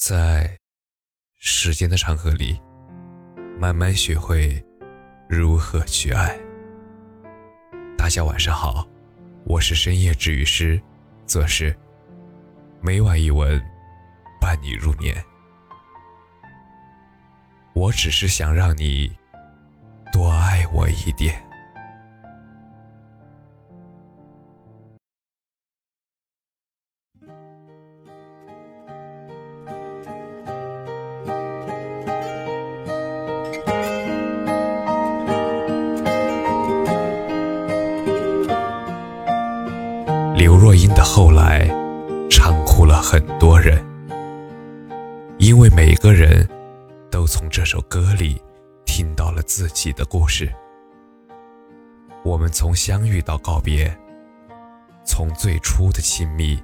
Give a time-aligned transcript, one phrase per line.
[0.00, 0.50] 在
[1.36, 2.58] 时间的长河里，
[3.58, 4.58] 慢慢学会
[5.28, 6.34] 如何去爱。
[7.98, 8.88] 大家晚上好，
[9.44, 10.80] 我是深夜治愈师，
[11.26, 11.78] 则是
[12.80, 13.62] 每晚一文
[14.40, 15.22] 伴你入眠。
[17.74, 19.14] 我只是想让你
[20.10, 21.46] 多爱我一点。
[40.60, 41.66] 若英的后来，
[42.28, 43.82] 唱哭了很多人，
[45.38, 46.46] 因为每个人
[47.10, 48.38] 都从这首歌里
[48.84, 50.52] 听到了自己的故事。
[52.22, 53.90] 我们从相遇到告别，
[55.02, 56.62] 从最初的亲密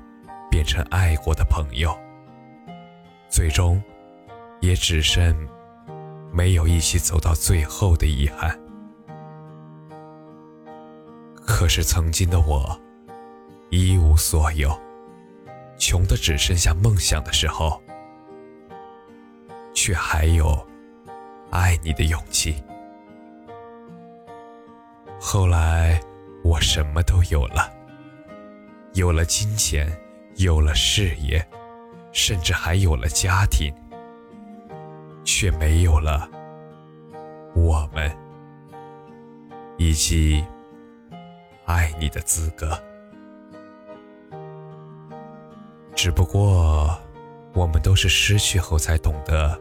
[0.51, 1.97] 变成爱过的朋友，
[3.31, 3.83] 最终
[4.61, 5.35] 也只剩
[6.31, 8.61] 没有一起走到最后的遗憾。
[11.35, 12.79] 可是曾经的我。
[13.69, 14.71] 一无所有，
[15.77, 17.83] 穷的只剩下梦想的时候，
[19.75, 20.67] 却还有
[21.51, 22.63] 爱你的勇气。
[25.21, 26.01] 后来
[26.45, 27.71] 我什么都有了，
[28.95, 29.91] 有了金钱，
[30.37, 31.45] 有了事业，
[32.13, 33.75] 甚至还有了家庭，
[35.25, 36.31] 却没有了
[37.55, 38.17] 我们
[39.77, 40.45] 以及
[41.65, 42.81] 爱你的资格。
[46.07, 46.97] 只不过，
[47.53, 49.61] 我们都是失去后才懂得，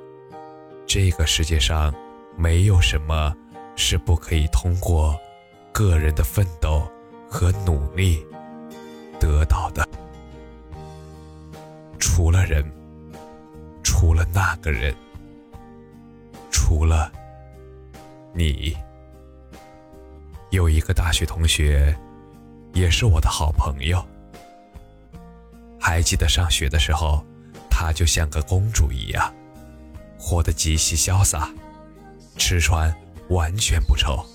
[0.85, 1.91] 这个世界上
[2.37, 3.35] 没有什么
[3.75, 5.19] 是不可以通过
[5.71, 6.87] 个人的奋斗
[7.27, 8.23] 和努力
[9.19, 9.89] 得到的。
[11.97, 12.63] 除了人，
[13.81, 14.93] 除了那个人，
[16.51, 17.11] 除了
[18.35, 18.77] 你，
[20.51, 21.97] 有一个大学同学，
[22.71, 23.99] 也是我的好朋友。
[25.85, 27.23] 还记得上学的时候，
[27.69, 29.31] 她就像个公主一样，
[30.17, 31.47] 活得极其潇洒，
[32.37, 32.91] 吃穿
[33.29, 34.25] 完全不愁。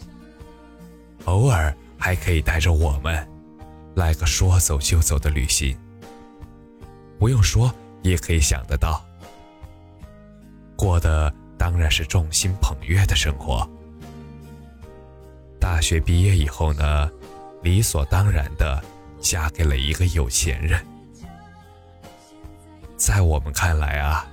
[1.25, 3.29] 偶尔还可以带着我们，
[3.97, 5.77] 来个说走就走的旅行。
[7.19, 9.05] 不用说也可以想得到，
[10.77, 13.69] 过的当然是众星捧月的生活。
[15.59, 17.11] 大学毕业以后呢，
[17.65, 18.81] 理所当然的
[19.21, 20.81] 嫁给了一个有钱人。
[23.01, 24.29] 在我们看来啊，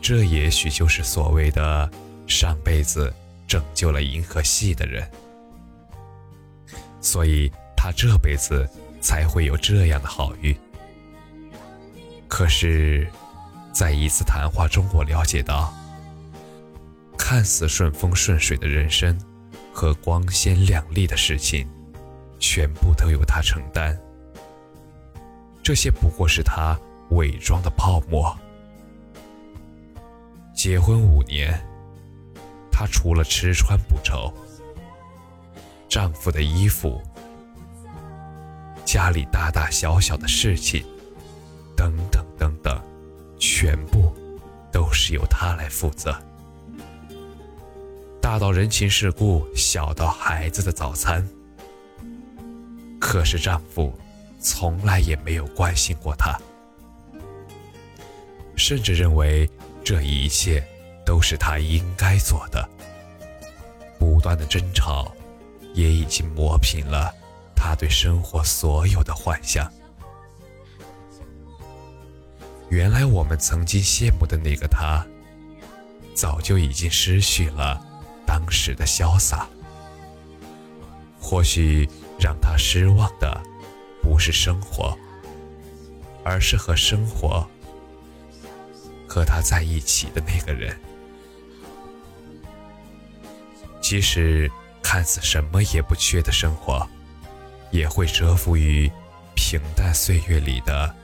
[0.00, 1.88] 这也许就是所谓的
[2.26, 3.12] 上辈子
[3.46, 5.06] 拯救了银河系的人，
[7.02, 8.66] 所以他这辈子
[8.98, 10.56] 才会有这样的好运。
[12.28, 13.06] 可是，
[13.74, 15.70] 在一次谈话中，我了解到，
[17.18, 19.20] 看似顺风顺水的人生
[19.70, 21.68] 和光鲜亮丽的事情，
[22.38, 23.94] 全部都由他承担。
[25.62, 26.74] 这些不过是他。
[27.10, 28.36] 伪装的泡沫。
[30.54, 31.58] 结婚五年，
[32.70, 34.32] 她除了吃穿不愁，
[35.88, 37.00] 丈夫的衣服、
[38.84, 40.84] 家里大大小小的事情，
[41.76, 42.80] 等等等等，
[43.38, 44.12] 全部
[44.72, 46.16] 都是由她来负责。
[48.20, 51.26] 大到人情世故，小到孩子的早餐。
[53.00, 53.96] 可是丈夫
[54.40, 56.38] 从来也没有关心过她。
[58.58, 59.48] 甚至认为
[59.84, 60.62] 这一切
[61.06, 62.68] 都是他应该做的。
[63.98, 65.14] 不断的争吵，
[65.72, 67.14] 也已经磨平了
[67.54, 69.72] 他对生活所有的幻想。
[72.68, 75.06] 原来我们曾经羡慕的那个他，
[76.14, 77.80] 早就已经失去了
[78.26, 79.48] 当时的潇洒。
[81.20, 83.40] 或许让他失望的，
[84.02, 84.96] 不是生活，
[86.24, 87.48] 而是和生活。
[89.08, 90.78] 和他在一起的那个人，
[93.80, 94.50] 即使
[94.82, 96.86] 看似什么也不缺的生活，
[97.70, 98.90] 也会折服于
[99.34, 100.94] 平淡岁月里的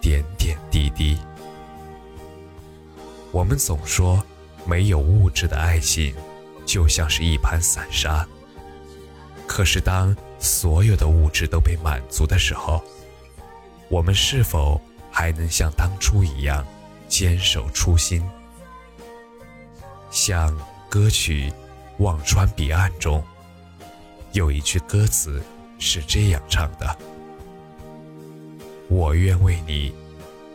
[0.00, 1.18] 点点滴滴。
[3.30, 4.24] 我们总说，
[4.64, 6.14] 没有物质的爱情
[6.64, 8.26] 就像是一盘散沙。
[9.46, 12.82] 可是，当所有的物质都被满足的时候，
[13.88, 14.80] 我们是否
[15.10, 16.64] 还能像当初一样？
[17.10, 18.24] 坚守初心，
[20.12, 20.56] 像
[20.88, 21.50] 歌曲
[21.98, 23.22] 《忘川彼岸》中
[24.32, 25.42] 有一句歌词
[25.80, 26.96] 是这样唱的
[28.88, 29.92] ：“我愿为你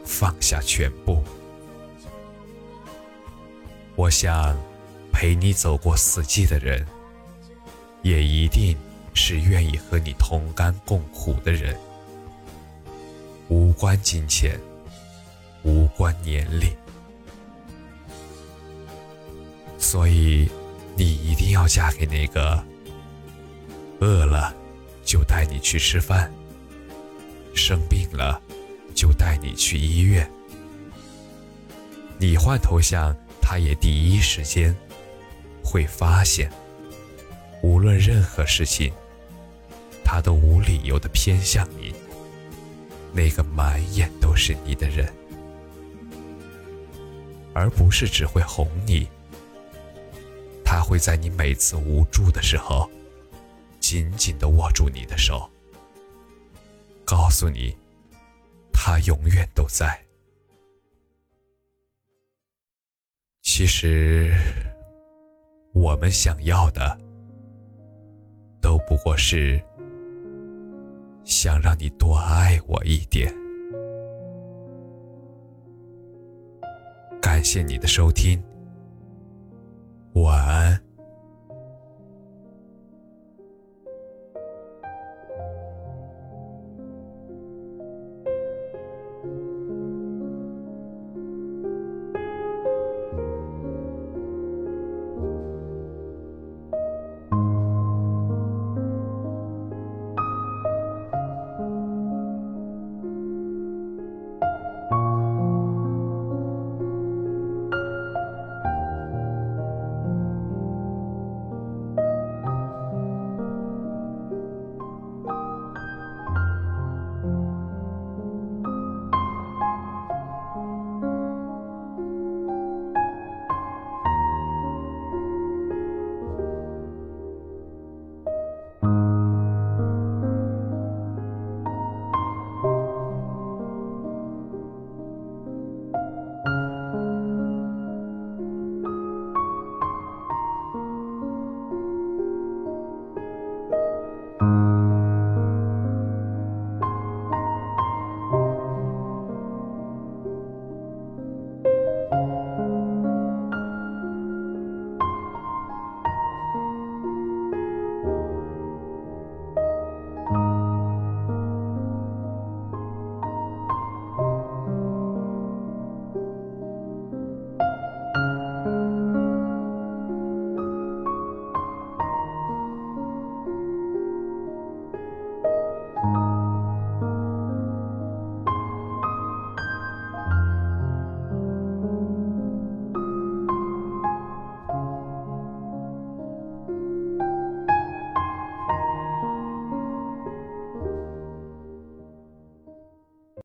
[0.05, 1.21] 放下全部，
[3.97, 4.57] 我想，
[5.11, 6.87] 陪你走过四季的人，
[8.01, 8.77] 也一定
[9.13, 11.77] 是愿意和你同甘共苦的人。
[13.49, 14.57] 无关金钱，
[15.65, 16.69] 无关年龄，
[19.77, 20.49] 所以
[20.95, 22.63] 你一定要嫁给那个
[23.99, 24.55] 饿了
[25.03, 26.31] 就带你去吃饭，
[27.53, 28.41] 生病了
[28.93, 30.25] 就带你去医院。
[32.17, 33.13] 你换头像。
[33.47, 34.75] 他也第一时间
[35.63, 36.51] 会发现，
[37.61, 38.91] 无论任何事情，
[40.03, 41.93] 他都无理由的偏向你。
[43.13, 45.07] 那个满眼都是你的人，
[47.55, 49.07] 而不是只会哄你。
[50.63, 52.89] 他会在你每次无助的时候，
[53.79, 55.49] 紧紧的握住你的手，
[57.05, 57.75] 告诉你，
[58.73, 59.97] 他永远都在。
[63.41, 64.33] 其实，
[65.73, 66.99] 我们想要的，
[68.59, 69.63] 都不过是
[71.23, 73.33] 想让你多爱我一点。
[77.45, 78.43] 谢你的收听，
[80.15, 80.84] 晚安。